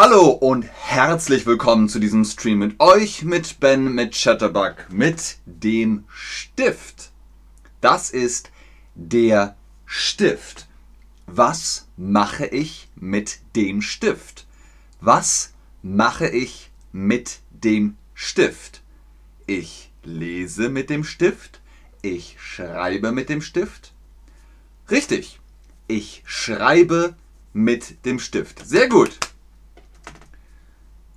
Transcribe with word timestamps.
Hallo 0.00 0.28
und 0.28 0.64
herzlich 0.64 1.44
willkommen 1.44 1.88
zu 1.88 1.98
diesem 1.98 2.24
Stream 2.24 2.60
mit 2.60 2.78
euch, 2.78 3.24
mit 3.24 3.58
Ben, 3.58 3.92
mit 3.96 4.14
Chatterbug, 4.14 4.86
mit 4.90 5.38
dem 5.44 6.04
Stift. 6.06 7.10
Das 7.80 8.10
ist 8.10 8.52
der 8.94 9.56
Stift. 9.86 10.68
Was 11.26 11.88
mache 11.96 12.46
ich 12.46 12.86
mit 12.94 13.40
dem 13.56 13.82
Stift? 13.82 14.46
Was 15.00 15.52
mache 15.82 16.28
ich 16.28 16.70
mit 16.92 17.40
dem 17.50 17.96
Stift? 18.14 18.82
Ich 19.48 19.90
lese 20.04 20.68
mit 20.68 20.90
dem 20.90 21.02
Stift. 21.02 21.60
Ich 22.02 22.36
schreibe 22.38 23.10
mit 23.10 23.28
dem 23.30 23.42
Stift. 23.42 23.92
Richtig. 24.92 25.40
Ich 25.88 26.22
schreibe 26.24 27.16
mit 27.52 28.04
dem 28.04 28.20
Stift. 28.20 28.64
Sehr 28.64 28.88
gut. 28.88 29.18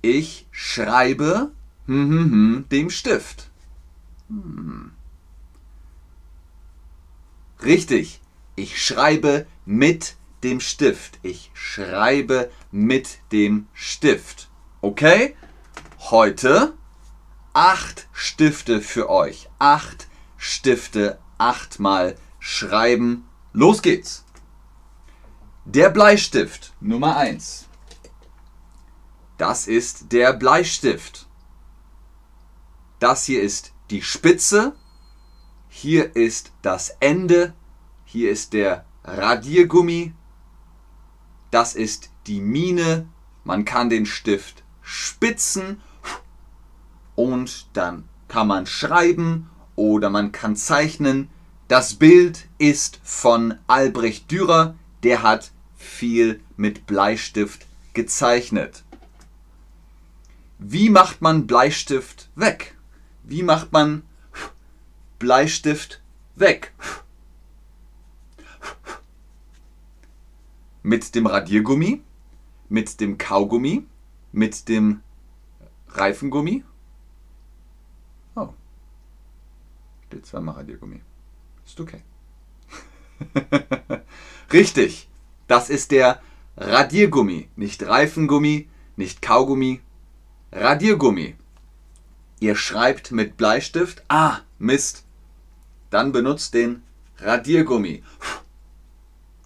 Ich 0.02 0.46
schreibe 0.50 1.52
hm, 1.86 2.10
hm, 2.10 2.30
hm, 2.30 2.64
dem 2.70 2.90
Stift. 2.90 3.50
Hm. 4.28 4.92
Richtig. 7.62 8.20
Ich 8.56 8.84
schreibe 8.84 9.46
mit 9.64 10.16
dem 10.42 10.58
Stift. 10.60 11.18
Ich 11.22 11.50
schreibe 11.54 12.50
mit 12.72 13.18
dem 13.30 13.68
Stift. 13.72 14.50
Okay? 14.80 15.36
Heute 16.10 16.74
acht 17.52 18.08
Stifte 18.12 18.80
für 18.80 19.08
euch. 19.08 19.48
Acht 19.58 20.08
Stifte, 20.36 21.20
achtmal 21.38 22.16
schreiben. 22.40 23.28
Los 23.52 23.82
geht's. 23.82 24.24
Der 25.64 25.90
Bleistift 25.90 26.72
Nummer 26.80 27.16
eins. 27.16 27.68
Das 29.38 29.66
ist 29.66 30.12
der 30.12 30.32
Bleistift. 30.32 31.26
Das 32.98 33.24
hier 33.24 33.42
ist 33.42 33.72
die 33.90 34.02
Spitze. 34.02 34.74
Hier 35.68 36.14
ist 36.14 36.52
das 36.62 36.90
Ende. 37.00 37.54
Hier 38.04 38.30
ist 38.30 38.52
der 38.52 38.84
Radiergummi. 39.04 40.14
Das 41.50 41.74
ist 41.74 42.10
die 42.26 42.40
Mine. 42.40 43.08
Man 43.44 43.64
kann 43.64 43.90
den 43.90 44.06
Stift 44.06 44.62
spitzen 44.82 45.80
und 47.14 47.66
dann 47.72 48.08
kann 48.28 48.46
man 48.46 48.66
schreiben 48.66 49.50
oder 49.76 50.10
man 50.10 50.32
kann 50.32 50.56
zeichnen. 50.56 51.28
Das 51.68 51.94
Bild 51.94 52.48
ist 52.58 53.00
von 53.02 53.58
Albrecht 53.66 54.30
Dürer. 54.30 54.76
Der 55.02 55.22
hat 55.22 55.52
viel 55.74 56.40
mit 56.56 56.86
Bleistift 56.86 57.66
gezeichnet. 57.94 58.84
Wie 60.64 60.90
macht 60.90 61.20
man 61.22 61.48
Bleistift 61.48 62.30
weg? 62.36 62.76
Wie 63.24 63.42
macht 63.42 63.72
man 63.72 64.04
Bleistift 65.18 66.00
weg? 66.36 66.72
Mit 70.84 71.14
dem 71.16 71.26
Radiergummi, 71.26 72.02
mit 72.68 73.00
dem 73.00 73.18
Kaugummi, 73.18 73.86
mit 74.30 74.68
dem 74.68 75.00
Reifengummi. 75.88 76.64
Oh. 78.36 78.50
Steht 80.06 80.26
zweimal 80.26 80.54
Radiergummi. 80.56 81.00
Ist 81.66 81.80
okay. 81.80 82.02
Richtig. 84.52 85.08
Das 85.48 85.70
ist 85.70 85.90
der 85.90 86.22
Radiergummi. 86.56 87.48
Nicht 87.56 87.82
Reifengummi, 87.82 88.68
nicht 88.96 89.22
Kaugummi, 89.22 89.80
Radiergummi. 90.54 91.34
Ihr 92.40 92.56
schreibt 92.56 93.10
mit 93.10 93.38
Bleistift. 93.38 94.02
Ah, 94.08 94.40
Mist. 94.58 95.04
Dann 95.88 96.12
benutzt 96.12 96.52
den 96.52 96.82
Radiergummi. 97.18 98.02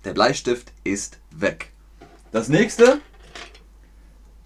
Der 0.04 0.14
Bleistift 0.14 0.72
ist 0.82 1.18
weg. 1.30 1.70
Das 2.32 2.48
nächste. 2.48 3.00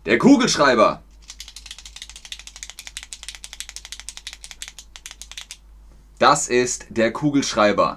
Der 0.05 0.19
Kugelschreiber. 0.19 1.03
Das 6.19 6.49
ist 6.49 6.87
der 6.91 7.11
Kugelschreiber. 7.11 7.97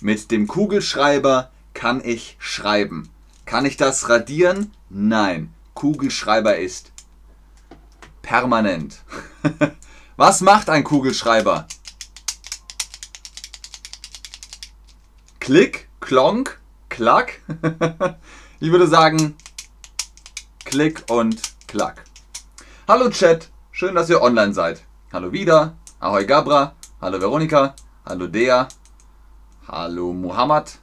Mit 0.00 0.30
dem 0.30 0.46
Kugelschreiber 0.46 1.50
kann 1.74 2.00
ich 2.04 2.36
schreiben. 2.38 3.10
Kann 3.44 3.66
ich 3.66 3.76
das 3.76 4.08
radieren? 4.08 4.72
Nein. 4.88 5.52
Kugelschreiber 5.74 6.58
ist 6.58 6.91
permanent. 8.32 9.02
Was 10.16 10.40
macht 10.40 10.70
ein 10.70 10.84
Kugelschreiber? 10.84 11.66
Klick, 15.38 15.90
klonk, 16.00 16.58
klack. 16.88 17.42
ich 18.60 18.72
würde 18.72 18.86
sagen, 18.86 19.36
klick 20.64 21.04
und 21.10 21.42
klack. 21.66 22.04
Hallo 22.88 23.10
Chat, 23.10 23.50
schön, 23.70 23.94
dass 23.94 24.08
ihr 24.08 24.22
online 24.22 24.54
seid. 24.54 24.82
Hallo 25.12 25.30
wieder, 25.32 25.76
Ahoi 26.00 26.24
Gabra, 26.24 26.74
hallo 27.02 27.20
Veronika, 27.20 27.74
hallo 28.06 28.28
Dea, 28.28 28.66
hallo 29.68 30.14
Muhammad, 30.14 30.78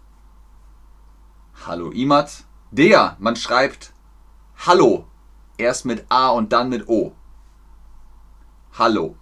hallo 1.66 1.89
Imad. 1.89 2.29
Dea, 2.69 3.16
man 3.17 3.35
schreibt 3.35 3.91
Hallo, 4.67 5.07
erst 5.57 5.85
mit 5.85 6.05
A 6.09 6.29
und 6.29 6.53
dann 6.53 6.69
mit 6.69 6.87
O. 6.87 7.16
Hallo. 8.79 9.16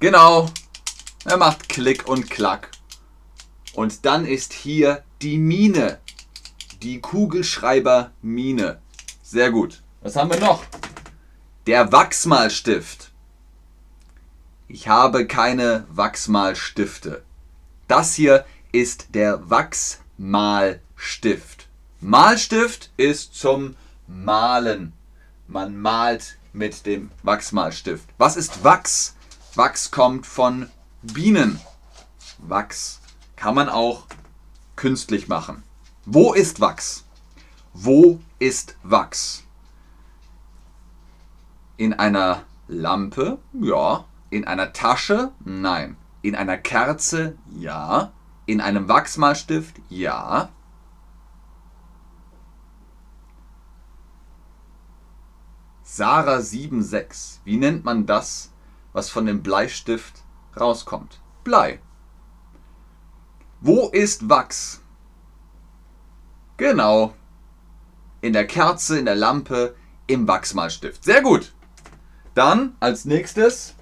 Genau. 0.00 0.48
Er 1.26 1.36
macht 1.36 1.68
Klick 1.68 2.08
und 2.08 2.30
Klack. 2.30 2.70
Und 3.74 4.06
dann 4.06 4.24
ist 4.24 4.54
hier 4.54 5.04
die 5.20 5.36
Mine. 5.36 5.98
Die 6.80 7.02
Kugelschreiber-Mine. 7.02 8.80
Sehr 9.22 9.50
gut. 9.50 9.82
Was 10.00 10.16
haben 10.16 10.30
wir 10.30 10.40
noch? 10.40 10.64
Der 11.66 11.92
Wachsmalstift. 11.92 13.12
Ich 14.66 14.88
habe 14.88 15.26
keine 15.26 15.84
Wachsmalstifte. 15.90 17.22
Das 17.86 18.14
hier 18.14 18.46
ist 18.72 19.14
der 19.14 19.50
Wachsmalstift. 19.50 21.68
Malstift 22.00 22.92
ist 22.96 23.34
zum 23.34 23.76
Malen. 24.06 24.94
Man 25.48 25.76
malt 25.76 26.37
mit 26.58 26.84
dem 26.84 27.10
Wachsmalstift. 27.22 28.08
Was 28.18 28.36
ist 28.36 28.64
Wachs? 28.64 29.16
Wachs 29.54 29.90
kommt 29.90 30.26
von 30.26 30.68
Bienen. 31.02 31.60
Wachs 32.38 33.00
kann 33.36 33.54
man 33.54 33.68
auch 33.68 34.06
künstlich 34.76 35.28
machen. 35.28 35.62
Wo 36.04 36.34
ist 36.34 36.60
Wachs? 36.60 37.04
Wo 37.72 38.20
ist 38.38 38.76
Wachs? 38.82 39.44
In 41.76 41.94
einer 41.94 42.42
Lampe? 42.66 43.38
Ja. 43.52 44.04
In 44.30 44.46
einer 44.46 44.72
Tasche? 44.72 45.30
Nein. 45.44 45.96
In 46.22 46.34
einer 46.34 46.58
Kerze? 46.58 47.36
Ja. 47.56 48.12
In 48.46 48.60
einem 48.60 48.88
Wachsmalstift? 48.88 49.76
Ja. 49.88 50.50
Sarah 55.90 56.42
76. 56.42 57.40
Wie 57.44 57.56
nennt 57.56 57.82
man 57.82 58.04
das, 58.04 58.52
was 58.92 59.08
von 59.08 59.24
dem 59.24 59.42
Bleistift 59.42 60.22
rauskommt? 60.54 61.18
Blei. 61.44 61.80
Wo 63.62 63.88
ist 63.88 64.28
Wachs? 64.28 64.82
Genau. 66.58 67.14
In 68.20 68.34
der 68.34 68.46
Kerze, 68.46 68.98
in 68.98 69.06
der 69.06 69.16
Lampe, 69.16 69.76
im 70.06 70.28
Wachsmalstift. 70.28 71.02
Sehr 71.02 71.22
gut. 71.22 71.54
Dann 72.34 72.76
als 72.80 73.06
nächstes 73.06 73.74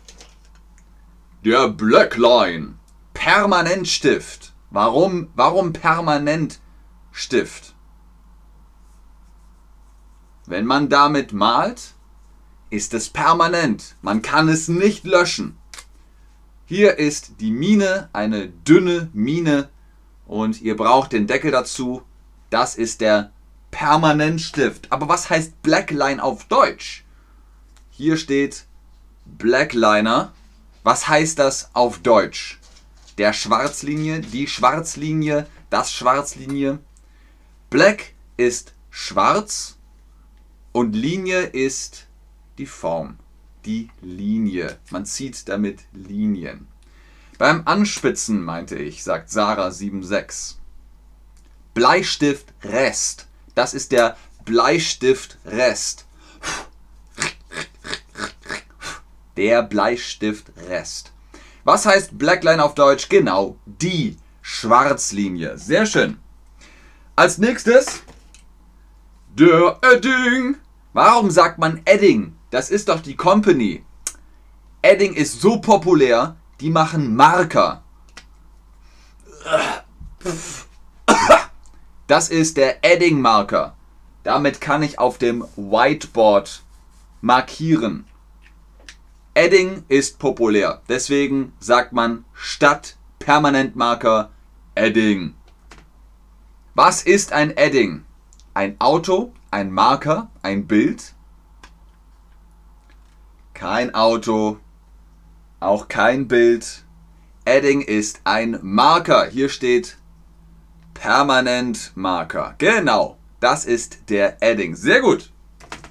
der 1.45 1.69
Blackline. 1.69 2.75
Permanentstift. 3.15 4.53
Warum, 4.71 5.33
warum 5.35 5.73
Permanentstift? 5.73 7.75
Wenn 10.47 10.67
man 10.67 10.89
damit 10.89 11.33
malt, 11.33 11.96
ist 12.71 12.95
es 12.95 13.09
permanent. 13.09 13.97
Man 14.03 14.23
kann 14.23 14.49
es 14.49 14.69
nicht 14.69 15.05
löschen. 15.05 15.57
Hier 16.67 16.99
ist 16.99 17.41
die 17.41 17.53
Mine, 17.53 18.09
eine 18.13 18.49
dünne 18.49 19.09
Mine 19.13 19.69
und 20.27 20.61
ihr 20.61 20.77
braucht 20.77 21.13
den 21.13 21.27
Deckel 21.27 21.53
dazu. 21.53 22.03
Das 22.51 22.75
ist 22.75 23.01
der 23.01 23.33
Permanentstift. 23.71 24.91
Aber 24.91 25.09
was 25.09 25.31
heißt 25.31 25.63
Blackline 25.63 26.23
auf 26.23 26.45
Deutsch? 26.45 27.05
Hier 27.91 28.17
steht 28.17 28.65
Blackliner. 29.25 30.33
Was 30.83 31.09
heißt 31.09 31.39
das 31.39 31.71
auf 31.73 31.99
Deutsch? 31.99 32.59
Der 33.19 33.33
Schwarzlinie, 33.33 34.21
die 34.21 34.47
Schwarzlinie, 34.47 35.47
das 35.71 35.93
Schwarzlinie. 35.93 36.79
Black 37.71 38.13
ist 38.37 38.75
schwarz 38.91 39.77
Und 40.73 40.95
Linie 40.95 41.41
ist 41.41 42.06
die 42.59 42.67
Form, 42.67 43.19
die 43.65 43.91
Linie. 44.01 44.79
Man 44.91 45.07
zieht 45.07 45.49
damit 45.49 45.81
Linien. 45.93 46.69
Beim 47.39 47.63
Anspitzen 47.67 48.43
meinte 48.43 48.77
ich, 48.77 49.05
sagt 49.05 49.31
Sarah 49.31 49.71
76. 49.71 50.57
Bleistift 51.75 52.55
Rest. 52.63 53.27
Das 53.55 53.75
ist 53.75 53.93
der 53.93 54.17
Bleistift 54.45 55.39
Rest. 55.45 56.07
Der 59.37 59.63
Bleistift 59.63 60.53
Rest. 60.69 61.13
Was 61.65 61.85
heißt 61.85 62.17
Blackline 62.17 62.63
auf 62.63 62.75
Deutsch? 62.75 63.09
Genau, 63.09 63.59
die 63.67 64.17
Schwarzlinie. 64.41 65.59
Sehr 65.59 65.85
schön. 65.85 66.19
Als 67.17 67.39
nächstes 67.39 68.03
der 69.35 69.79
Edding. 69.83 70.57
Warum 70.93 71.31
sagt 71.31 71.59
man 71.59 71.83
Edding? 71.85 72.36
Das 72.51 72.71
ist 72.71 72.89
doch 72.89 73.01
die 73.01 73.17
Company. 73.17 73.85
Edding 74.83 75.15
ist 75.15 75.41
so 75.41 75.61
populär, 75.61 76.37
die 76.61 76.71
machen 76.71 77.17
Marker. 77.17 77.83
Das 82.07 82.29
ist 82.29 82.57
der 82.57 82.85
Edding-Marker. 82.85 83.77
Damit 84.23 84.61
kann 84.61 84.83
ich 84.83 84.99
auf 84.99 85.19
dem 85.19 85.43
Whiteboard 85.57 86.63
markieren. 87.21 88.07
Edding 89.35 89.85
ist 89.89 90.19
populär. 90.19 90.83
Deswegen 90.89 91.53
sagt 91.59 91.93
man 91.93 92.25
statt 92.33 92.97
Permanentmarker 93.19 94.31
Edding. 94.75 95.35
Was 96.75 97.03
ist 97.03 97.33
ein 97.33 97.57
Edding? 97.57 98.05
Ein 98.55 98.77
Auto, 98.81 99.33
ein 99.51 99.73
Marker, 99.73 100.31
ein 100.43 100.67
Bild? 100.67 101.16
Kein 103.57 103.95
Auto, 103.95 104.59
auch 105.61 105.89
kein 105.89 106.29
Bild. 106.29 106.85
Edding 107.47 107.81
ist 107.81 108.21
ein 108.25 108.59
Marker. 108.61 109.31
Hier 109.31 109.49
steht 109.49 109.97
Permanent 110.93 111.93
Marker. 111.95 112.55
Genau, 112.59 113.17
das 113.41 113.65
ist 113.65 114.11
der 114.11 114.43
Edding. 114.43 114.77
Sehr 114.77 115.01
gut. 115.01 115.33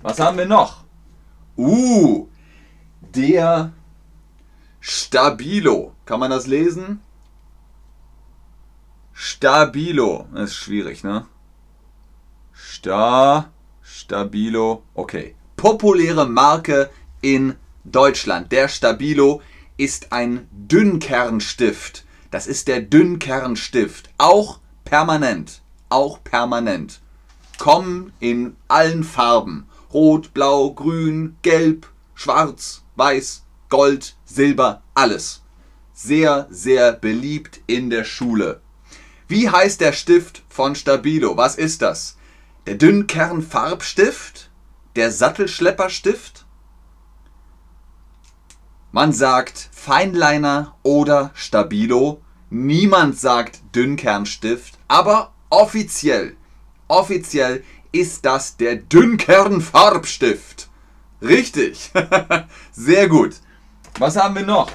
Was 0.03 0.19
haben 0.19 0.37
wir 0.37 0.45
noch? 0.45 0.83
Uh, 1.57 2.27
der 3.01 3.73
Stabilo. 4.79 5.95
Kann 6.05 6.19
man 6.19 6.29
das 6.29 6.45
lesen? 6.45 7.01
Stabilo. 9.11 10.27
Das 10.35 10.51
ist 10.51 10.57
schwierig, 10.57 11.03
ne? 11.03 11.25
Sta, 12.53 13.49
Stabilo. 13.81 14.83
Okay. 14.93 15.35
Populäre 15.55 16.27
Marke 16.27 16.91
in 17.25 17.55
Deutschland. 17.83 18.51
Der 18.51 18.67
Stabilo 18.67 19.41
ist 19.77 20.11
ein 20.11 20.47
Dünnkernstift. 20.51 22.05
Das 22.29 22.45
ist 22.45 22.67
der 22.67 22.81
Dünnkernstift. 22.81 24.11
Auch 24.19 24.59
permanent. 24.83 25.63
Auch 25.89 26.23
permanent. 26.23 27.01
Kommen 27.57 28.13
in 28.19 28.55
allen 28.67 29.03
Farben. 29.03 29.67
Rot, 29.91 30.35
Blau, 30.35 30.71
Grün, 30.71 31.37
Gelb, 31.41 31.87
Schwarz, 32.13 32.83
Weiß, 32.95 33.41
Gold, 33.69 34.15
Silber, 34.25 34.83
alles. 34.93 35.41
Sehr, 35.95 36.45
sehr 36.51 36.93
beliebt 36.93 37.59
in 37.65 37.89
der 37.89 38.03
Schule. 38.03 38.61
Wie 39.27 39.49
heißt 39.49 39.81
der 39.81 39.93
Stift 39.93 40.43
von 40.47 40.75
Stabilo? 40.75 41.37
Was 41.37 41.55
ist 41.55 41.81
das? 41.81 42.17
Der 42.67 42.75
Dünnkernfarbstift? 42.75 44.51
Der 44.95 45.11
Sattelschlepperstift? 45.11 46.44
Man 48.95 49.11
sagt 49.11 49.67
Feinliner 49.73 50.73
oder 50.81 51.31
Stabilo. 51.33 52.21
Niemand 52.49 53.19
sagt 53.19 53.59
Dünnkernstift, 53.75 54.79
aber 54.87 55.33
offiziell, 55.49 56.37
offiziell 56.87 57.65
ist 57.91 58.23
das 58.23 58.55
der 58.55 58.77
Dünnkernfarbstift. 58.77 60.69
Richtig. 61.21 61.91
Sehr 62.71 63.09
gut. 63.09 63.35
Was 63.99 64.15
haben 64.15 64.35
wir 64.35 64.45
noch? 64.45 64.71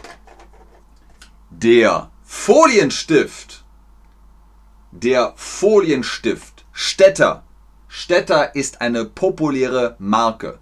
Der 1.48 2.10
Folienstift. 2.22 3.64
Der 4.92 5.32
Folienstift. 5.36 6.66
Städter. 6.72 7.42
Städter 7.88 8.54
ist 8.54 8.82
eine 8.82 9.06
populäre 9.06 9.96
Marke. 9.98 10.58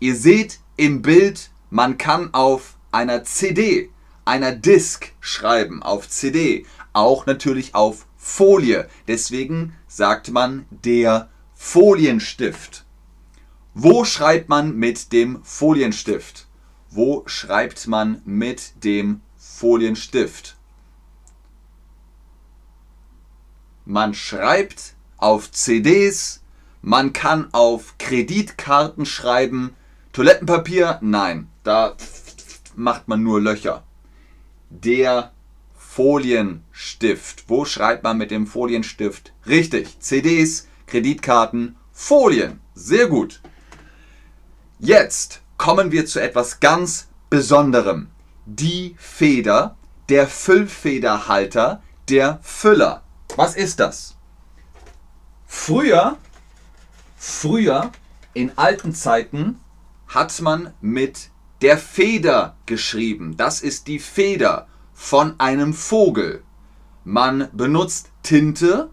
Ihr 0.00 0.16
seht 0.16 0.58
im 0.76 1.02
Bild, 1.02 1.52
man 1.70 1.98
kann 1.98 2.34
auf 2.34 2.75
einer 2.92 3.24
CD, 3.24 3.90
einer 4.24 4.52
Disk 4.52 5.12
schreiben, 5.20 5.82
auf 5.82 6.08
CD, 6.08 6.66
auch 6.92 7.26
natürlich 7.26 7.74
auf 7.74 8.06
Folie. 8.16 8.88
Deswegen 9.06 9.74
sagt 9.86 10.30
man 10.30 10.66
der 10.70 11.28
Folienstift. 11.54 12.84
Wo 13.74 14.04
schreibt 14.04 14.48
man 14.48 14.74
mit 14.74 15.12
dem 15.12 15.42
Folienstift? 15.44 16.46
Wo 16.90 17.22
schreibt 17.26 17.86
man 17.86 18.22
mit 18.24 18.82
dem 18.84 19.20
Folienstift? 19.36 20.56
Man 23.84 24.14
schreibt 24.14 24.94
auf 25.18 25.52
CDs, 25.52 26.42
man 26.82 27.12
kann 27.12 27.48
auf 27.52 27.98
Kreditkarten 27.98 29.06
schreiben. 29.06 29.76
Toilettenpapier? 30.12 30.98
Nein, 31.02 31.48
da 31.62 31.96
macht 32.76 33.08
man 33.08 33.22
nur 33.22 33.40
Löcher. 33.40 33.82
Der 34.70 35.32
Folienstift. 35.76 37.44
Wo 37.48 37.64
schreibt 37.64 38.02
man 38.02 38.18
mit 38.18 38.30
dem 38.30 38.46
Folienstift? 38.46 39.32
Richtig, 39.46 39.98
CDs, 40.00 40.68
Kreditkarten, 40.86 41.76
Folien. 41.92 42.60
Sehr 42.74 43.06
gut. 43.08 43.40
Jetzt 44.78 45.40
kommen 45.56 45.92
wir 45.92 46.06
zu 46.06 46.20
etwas 46.20 46.60
ganz 46.60 47.08
Besonderem. 47.30 48.08
Die 48.44 48.94
Feder, 48.98 49.76
der 50.08 50.28
Füllfederhalter, 50.28 51.82
der 52.08 52.38
Füller. 52.42 53.02
Was 53.34 53.56
ist 53.56 53.80
das? 53.80 54.16
Früher, 55.46 56.18
früher, 57.16 57.90
in 58.34 58.56
alten 58.56 58.94
Zeiten, 58.94 59.60
hat 60.06 60.40
man 60.40 60.74
mit 60.80 61.30
der 61.62 61.78
Feder 61.78 62.56
geschrieben. 62.66 63.36
Das 63.36 63.60
ist 63.60 63.86
die 63.86 63.98
Feder 63.98 64.68
von 64.92 65.38
einem 65.38 65.74
Vogel. 65.74 66.42
Man 67.04 67.48
benutzt 67.52 68.10
Tinte 68.22 68.90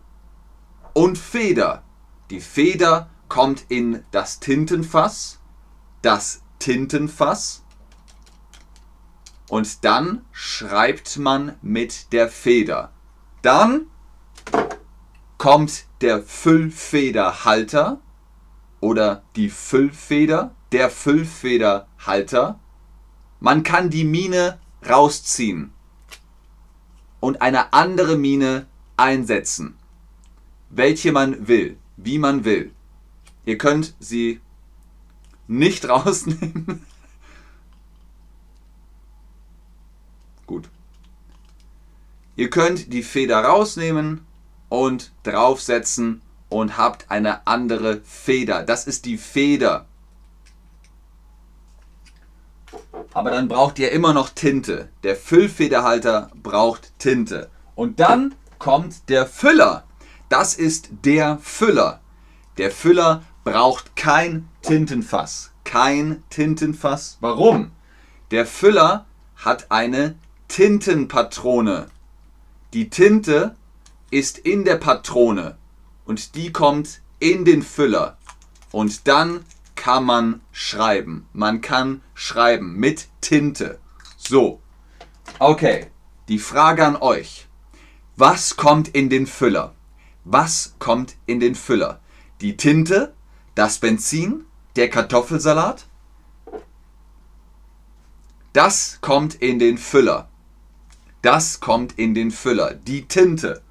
und 0.93 1.17
Feder. 1.17 1.84
Die 2.29 2.41
Feder 2.41 3.10
kommt 3.27 3.65
in 3.70 4.03
das 4.12 4.39
Tintenfass 4.39 5.39
das 6.03 6.43
Tintenfass 6.60 7.63
und 9.50 9.84
dann 9.84 10.24
schreibt 10.32 11.17
man 11.17 11.58
mit 11.62 12.13
der 12.13 12.29
Feder. 12.29 12.91
Dann 13.41 13.88
kommt 15.38 15.86
der 16.01 16.22
Füllfederhalter 16.22 18.00
oder 18.83 19.23
die 19.37 19.49
Füllfeder, 19.49 20.53
der 20.73 20.89
Füllfederhalter. 20.89 22.59
Man 23.39 23.63
kann 23.63 23.89
die 23.89 24.03
Mine 24.03 24.59
rausziehen 24.85 25.71
und 27.21 27.41
eine 27.41 27.71
andere 27.71 28.17
Mine 28.17 28.67
einsetzen, 28.97 29.77
welche 30.69 31.13
man 31.13 31.47
will, 31.47 31.77
wie 31.95 32.17
man 32.19 32.43
will. 32.43 32.73
Ihr 33.45 33.57
könnt 33.57 33.95
sie 34.01 34.41
nicht 35.47 35.87
rausnehmen. 35.89 36.85
Gut. 40.45 40.69
Ihr 42.35 42.49
könnt 42.49 42.91
die 42.91 43.03
Feder 43.03 43.45
rausnehmen 43.45 44.25
und 44.67 45.13
draufsetzen 45.23 46.21
und 46.53 46.77
habt 46.77 47.10
eine 47.10 47.48
andere 47.48 48.01
Feder. 48.03 48.63
Das 48.63 48.86
ist 48.86 49.05
die 49.05 49.17
Feder. 49.17 49.86
Aber 53.13 53.31
dann 53.31 53.48
braucht 53.48 53.79
ihr 53.79 53.91
immer 53.91 54.13
noch 54.13 54.29
Tinte. 54.29 54.89
Der 55.03 55.15
Füllfederhalter 55.15 56.31
braucht 56.41 56.98
Tinte. 57.00 57.50
Und 57.75 58.00
dann 58.00 58.36
kommt 58.60 59.10
der 59.10 59.25
Füller. 59.25 59.83
Das 60.29 60.55
ist 60.55 60.89
der 61.03 61.39
Füller. 61.39 62.01
Der 62.57 62.72
Füller 62.72 63.24
braucht 63.43 63.95
kein 63.95 64.48
Tintenfass. 64.62 65.51
Kein 65.63 66.24
Tintenfass. 66.29 67.17
Warum? 67.19 67.72
Der 68.31 68.45
Füller 68.45 69.05
hat 69.38 69.72
eine 69.72 70.15
Tintenpatrone. 70.48 71.88
Die 72.74 72.89
Tinte 72.89 73.55
ist 74.12 74.38
in 74.38 74.65
der 74.65 74.77
Patrone 74.77 75.57
und 76.05 76.36
die 76.36 76.51
kommt 76.51 77.01
in 77.19 77.45
den 77.45 77.62
Füller. 77.62 78.17
Und 78.72 79.07
dann 79.07 79.45
kann 79.75 80.03
man 80.05 80.41
schreiben. 80.51 81.27
Man 81.33 81.62
kann 81.62 82.01
schreiben 82.13 82.75
mit 82.75 83.07
Tinte. 83.22 83.79
So. 84.17 84.62
Okay. 85.39 85.88
Die 86.27 86.39
Frage 86.39 86.86
an 86.86 86.95
euch. 86.95 87.48
Was 88.15 88.55
kommt 88.55 88.89
in 88.89 89.10
den 89.10 89.27
Füller? 89.27 89.74
Was 90.24 90.75
kommt 90.79 91.15
in 91.25 91.39
den 91.39 91.55
Füller? 91.55 92.00
Die 92.39 92.55
Tinte, 92.55 93.13
das 93.55 93.79
Benzin, 93.79 94.45
der 94.75 94.89
Kartoffelsalat? 94.89 95.86
Das 98.53 99.00
kommt 99.01 99.36
in 99.36 99.60
den 99.60 99.77
Füller. 99.77 100.29
Das 101.22 101.60
kommt 101.60 101.98
in 101.98 102.13
den 102.13 102.31
Füller. 102.31 102.74
Die 102.74 103.05
Tinte. 103.07 103.62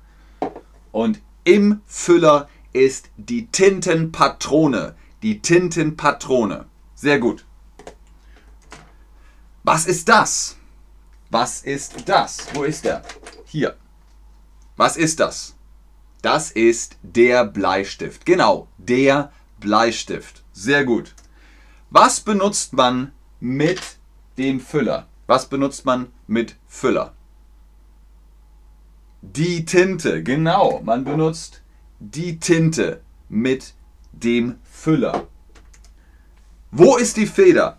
Und 0.90 1.20
im 1.44 1.80
Füller 1.86 2.48
ist 2.72 3.10
die 3.16 3.46
Tintenpatrone. 3.46 4.94
Die 5.22 5.40
Tintenpatrone. 5.40 6.66
Sehr 6.94 7.18
gut. 7.18 7.44
Was 9.62 9.86
ist 9.86 10.08
das? 10.08 10.56
Was 11.30 11.62
ist 11.62 12.08
das? 12.08 12.46
Wo 12.54 12.64
ist 12.64 12.84
der? 12.84 13.02
Hier. 13.46 13.76
Was 14.76 14.96
ist 14.96 15.20
das? 15.20 15.54
Das 16.22 16.50
ist 16.50 16.96
der 17.02 17.44
Bleistift. 17.44 18.24
Genau, 18.26 18.68
der 18.78 19.32
Bleistift. 19.58 20.42
Sehr 20.52 20.84
gut. 20.84 21.14
Was 21.90 22.20
benutzt 22.20 22.72
man 22.72 23.12
mit 23.40 23.80
dem 24.38 24.60
Füller? 24.60 25.06
Was 25.26 25.48
benutzt 25.48 25.84
man 25.84 26.12
mit 26.26 26.56
Füller? 26.66 27.14
Die 29.22 29.64
Tinte, 29.64 30.22
genau. 30.22 30.80
Man 30.84 31.04
benutzt 31.04 31.62
die 32.00 32.40
Tinte 32.40 33.02
mit 33.28 33.74
dem 34.12 34.56
Füller. 34.64 35.28
Wo 36.72 36.96
ist 36.96 37.16
die 37.16 37.26
Feder? 37.26 37.78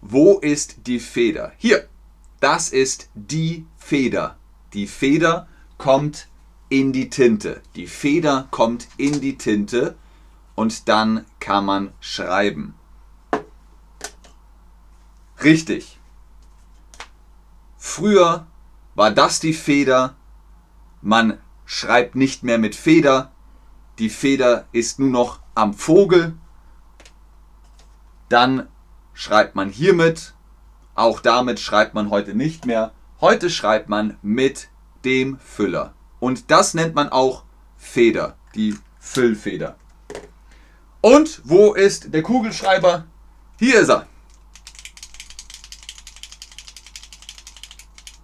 Wo 0.00 0.38
ist 0.38 0.86
die 0.86 1.00
Feder? 1.00 1.52
Hier. 1.58 1.88
Das 2.40 2.68
ist 2.68 3.10
die 3.14 3.66
Feder. 3.76 4.38
Die 4.74 4.86
Feder 4.86 5.48
kommt 5.76 6.28
in 6.68 6.92
die 6.92 7.10
Tinte. 7.10 7.60
Die 7.74 7.88
Feder 7.88 8.46
kommt 8.52 8.86
in 8.96 9.20
die 9.20 9.38
Tinte 9.38 9.96
und 10.54 10.88
dann 10.88 11.24
kann 11.40 11.64
man 11.64 11.92
schreiben. 12.00 12.74
Richtig. 15.42 15.98
Früher 17.76 18.47
war 18.98 19.12
das 19.12 19.38
die 19.38 19.52
Feder. 19.52 20.16
Man 21.02 21.38
schreibt 21.64 22.16
nicht 22.16 22.42
mehr 22.42 22.58
mit 22.58 22.74
Feder. 22.74 23.30
Die 24.00 24.10
Feder 24.10 24.66
ist 24.72 24.98
nur 24.98 25.08
noch 25.08 25.38
am 25.54 25.72
Vogel. 25.72 26.36
Dann 28.28 28.66
schreibt 29.14 29.54
man 29.54 29.70
hiermit. 29.70 30.34
Auch 30.96 31.20
damit 31.20 31.60
schreibt 31.60 31.94
man 31.94 32.10
heute 32.10 32.34
nicht 32.34 32.66
mehr. 32.66 32.92
Heute 33.20 33.50
schreibt 33.50 33.88
man 33.88 34.18
mit 34.20 34.68
dem 35.04 35.38
Füller. 35.38 35.94
Und 36.18 36.50
das 36.50 36.74
nennt 36.74 36.96
man 36.96 37.08
auch 37.08 37.44
Feder, 37.76 38.36
die 38.56 38.76
Füllfeder. 38.98 39.76
Und 41.00 41.40
wo 41.44 41.72
ist 41.72 42.12
der 42.12 42.24
Kugelschreiber? 42.24 43.04
Hier 43.60 43.78
ist 43.78 43.90
er. 43.90 44.08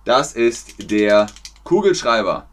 Das 0.05 0.33
ist 0.33 0.91
der 0.91 1.27
Kugelschreiber. 1.65 2.47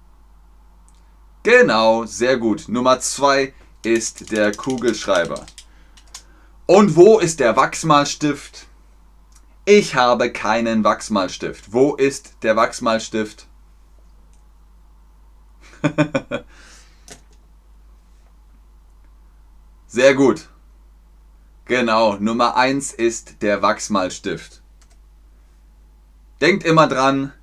Genau, 1.44 2.06
sehr 2.06 2.38
gut. 2.38 2.70
Nummer 2.70 3.00
2 3.00 3.54
ist 3.84 4.32
der 4.32 4.56
Kugelschreiber. 4.56 5.46
Und 6.66 6.96
wo 6.96 7.20
ist 7.20 7.40
der 7.40 7.58
Wachsmalstift? 7.58 8.68
Ich 9.66 9.96
habe 9.96 10.32
keinen 10.32 10.84
Wachsmalstift. 10.84 11.74
Wo 11.74 11.96
ist 11.96 12.36
der 12.44 12.56
Wachsmalstift? 12.56 13.48
Sehr 19.88 20.16
gut. 20.16 20.48
Genau, 21.66 22.16
Nummer 22.16 22.56
1 22.56 22.94
ist 22.94 23.42
der 23.42 23.62
Wachsmalstift. 23.62 24.62
Denkt 26.40 26.64
immer 26.64 26.88
dran, 26.88 27.34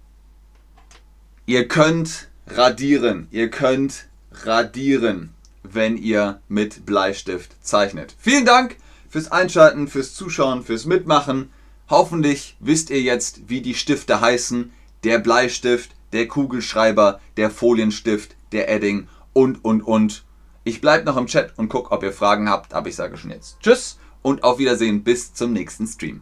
Ihr 1.48 1.66
könnt 1.66 2.28
radieren. 2.46 3.26
Ihr 3.30 3.48
könnt 3.48 4.08
radieren, 4.44 5.32
wenn 5.62 5.96
ihr 5.96 6.42
mit 6.46 6.84
Bleistift 6.84 7.56
zeichnet. 7.64 8.14
Vielen 8.18 8.44
Dank 8.44 8.76
fürs 9.08 9.32
Einschalten, 9.32 9.88
fürs 9.88 10.12
Zuschauen, 10.12 10.62
fürs 10.62 10.84
Mitmachen. 10.84 11.48
Hoffentlich 11.88 12.58
wisst 12.60 12.90
ihr 12.90 13.00
jetzt, 13.00 13.48
wie 13.48 13.62
die 13.62 13.72
Stifte 13.72 14.20
heißen. 14.20 14.74
Der 15.04 15.20
Bleistift, 15.20 15.92
der 16.12 16.28
Kugelschreiber, 16.28 17.18
der 17.38 17.50
Folienstift, 17.50 18.36
der 18.52 18.68
Edding 18.68 19.08
und, 19.32 19.64
und, 19.64 19.80
und. 19.80 20.26
Ich 20.64 20.82
bleibe 20.82 21.06
noch 21.06 21.16
im 21.16 21.28
Chat 21.28 21.54
und 21.56 21.70
gucke, 21.70 21.92
ob 21.92 22.02
ihr 22.02 22.12
Fragen 22.12 22.50
habt, 22.50 22.74
aber 22.74 22.90
ich 22.90 22.96
sage 22.96 23.16
schon 23.16 23.30
jetzt 23.30 23.58
Tschüss 23.62 23.98
und 24.20 24.44
auf 24.44 24.58
Wiedersehen 24.58 25.02
bis 25.02 25.32
zum 25.32 25.54
nächsten 25.54 25.86
Stream. 25.86 26.20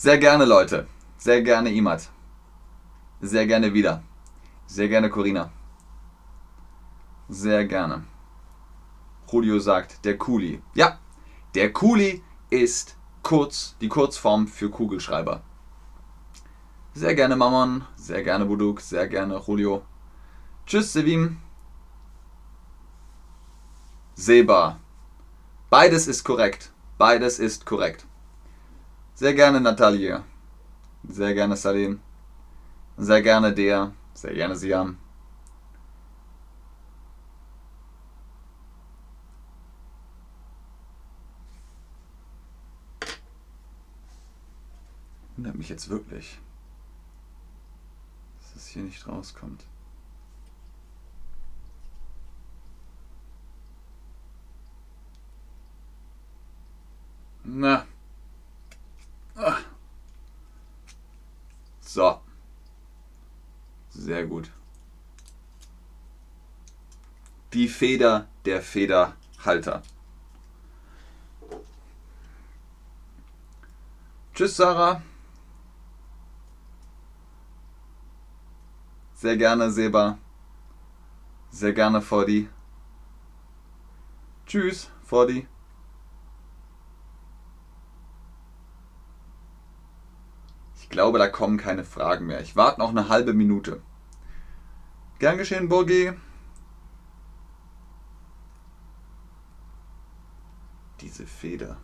Sehr 0.00 0.18
gerne, 0.18 0.44
Leute. 0.44 0.86
Sehr 1.16 1.42
gerne, 1.42 1.72
Imad. 1.72 2.08
Sehr 3.20 3.48
gerne 3.48 3.74
wieder. 3.74 4.04
Sehr 4.68 4.88
gerne, 4.88 5.10
Corina. 5.10 5.50
Sehr 7.28 7.64
gerne. 7.64 8.04
Julio 9.28 9.58
sagt, 9.58 10.04
der 10.04 10.16
Kuli. 10.16 10.62
Ja, 10.74 11.00
der 11.56 11.72
Kuli 11.72 12.22
ist 12.48 12.96
kurz, 13.24 13.74
die 13.80 13.88
Kurzform 13.88 14.46
für 14.46 14.70
Kugelschreiber. 14.70 15.42
Sehr 16.94 17.16
gerne, 17.16 17.34
Mammon. 17.34 17.84
Sehr 17.96 18.22
gerne, 18.22 18.44
Buduk. 18.44 18.80
Sehr 18.80 19.08
gerne, 19.08 19.42
Julio. 19.44 19.82
Tschüss, 20.64 20.92
Sevim. 20.92 21.38
Seba. 24.14 24.78
Beides 25.70 26.06
ist 26.06 26.22
korrekt. 26.22 26.70
Beides 26.98 27.40
ist 27.40 27.66
korrekt. 27.66 28.06
Sehr 29.18 29.34
gerne 29.34 29.60
Natalia. 29.60 30.24
Sehr 31.08 31.34
gerne 31.34 31.56
Salim. 31.56 32.00
Sehr 32.96 33.20
gerne 33.20 33.52
der. 33.52 33.92
Sehr 34.14 34.32
gerne 34.32 34.54
Siam. 34.54 34.96
Wundert 45.34 45.56
mich 45.56 45.68
jetzt 45.68 45.88
wirklich, 45.88 46.38
dass 48.38 48.54
es 48.54 48.68
hier 48.68 48.84
nicht 48.84 49.04
rauskommt. 49.08 49.64
Na. 57.42 57.84
Ah. 59.40 59.56
So. 61.88 62.20
Sehr 63.88 64.26
gut. 64.26 64.50
Die 67.54 67.66
Feder 67.66 68.28
der 68.44 68.60
Federhalter. 68.60 69.82
Tschüss, 74.34 74.54
Sarah. 74.56 75.02
Sehr 79.14 79.38
gerne, 79.38 79.70
Seba. 79.70 80.18
Sehr 81.50 81.72
gerne, 81.72 82.02
Fodi. 82.02 82.50
Tschüss, 84.46 84.90
Fodi. 85.02 85.48
Glaube, 90.98 91.20
da 91.20 91.28
kommen 91.28 91.58
keine 91.58 91.84
Fragen 91.84 92.26
mehr. 92.26 92.40
Ich 92.40 92.56
warte 92.56 92.80
noch 92.80 92.88
eine 92.88 93.08
halbe 93.08 93.32
Minute. 93.32 93.80
Gern 95.20 95.38
geschehen, 95.38 95.68
Burgi. 95.68 96.12
Diese 101.00 101.24
Feder. 101.24 101.76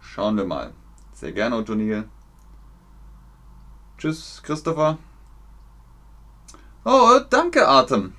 Schauen 0.00 0.38
wir 0.38 0.46
mal. 0.46 0.72
Sehr 1.12 1.32
gerne, 1.32 1.56
Otoniel. 1.56 2.08
Tschüss, 3.98 4.40
Christopher. 4.42 4.96
Oh, 6.86 7.20
danke, 7.28 7.68
Atem. 7.68 8.14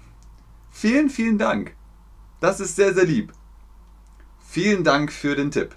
Vielen, 0.70 1.10
vielen 1.10 1.40
Dank. 1.40 1.76
Das 2.42 2.60
ist 2.60 2.76
sehr, 2.76 2.94
sehr 2.94 3.06
lieb. 3.06 3.34
Vielen 4.38 4.84
Dank 4.84 5.12
für 5.12 5.36
den 5.36 5.50
Tipp. 5.50 5.76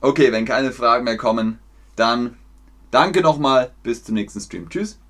Okay, 0.00 0.30
wenn 0.32 0.44
keine 0.44 0.72
Fragen 0.72 1.04
mehr 1.04 1.16
kommen, 1.16 1.58
dann 1.96 2.36
danke 2.90 3.20
nochmal. 3.20 3.72
Bis 3.82 4.04
zum 4.04 4.14
nächsten 4.14 4.40
Stream. 4.40 4.68
Tschüss. 4.68 5.00